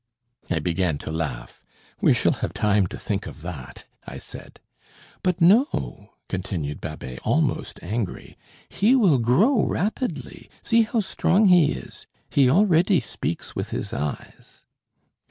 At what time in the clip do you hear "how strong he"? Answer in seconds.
10.81-11.73